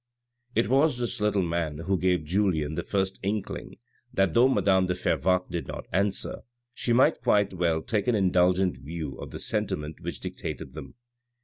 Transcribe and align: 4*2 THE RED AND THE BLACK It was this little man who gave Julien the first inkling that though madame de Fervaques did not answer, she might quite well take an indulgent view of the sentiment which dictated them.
4*2 0.01 0.03
THE 0.03 0.07
RED 0.07 0.45
AND 0.47 0.55
THE 0.55 0.61
BLACK 0.61 0.65
It 0.65 0.81
was 0.83 0.97
this 0.97 1.21
little 1.21 1.41
man 1.43 1.77
who 1.85 1.99
gave 1.99 2.23
Julien 2.23 2.73
the 2.73 2.81
first 2.83 3.19
inkling 3.21 3.75
that 4.11 4.33
though 4.33 4.47
madame 4.47 4.87
de 4.87 4.95
Fervaques 4.95 5.51
did 5.51 5.67
not 5.67 5.85
answer, 5.93 6.41
she 6.73 6.91
might 6.91 7.21
quite 7.21 7.53
well 7.53 7.83
take 7.83 8.07
an 8.07 8.15
indulgent 8.15 8.77
view 8.77 9.15
of 9.19 9.29
the 9.29 9.37
sentiment 9.37 9.99
which 10.01 10.19
dictated 10.19 10.73
them. 10.73 10.95